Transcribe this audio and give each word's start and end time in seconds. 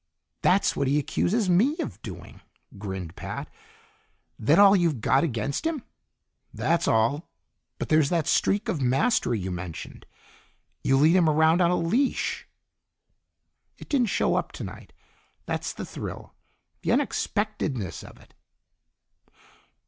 "That's 0.41 0.75
what 0.75 0.87
he 0.87 0.97
accuses 0.97 1.47
me 1.47 1.77
of 1.77 2.01
doing," 2.01 2.41
grinned 2.79 3.15
Pat. 3.15 3.47
"That 4.39 4.57
all 4.57 4.75
you've 4.75 4.99
got 4.99 5.23
against 5.23 5.63
him?" 5.63 5.83
"That's 6.51 6.87
all, 6.87 7.29
but 7.77 7.91
where's 7.91 8.09
that 8.09 8.25
streak 8.25 8.67
of 8.67 8.81
mastery 8.81 9.39
you 9.39 9.51
mentioned? 9.51 10.07
You 10.83 10.97
lead 10.97 11.15
him 11.15 11.29
around 11.29 11.61
on 11.61 11.69
a 11.69 11.77
leash!" 11.77 12.47
"It 13.77 13.89
didn't 13.89 14.07
show 14.09 14.33
up 14.33 14.51
tonight. 14.51 14.91
That's 15.45 15.71
the 15.71 15.85
thrill 15.85 16.33
the 16.81 16.91
unexpectedness 16.93 18.03
of 18.03 18.17
it." 18.19 18.33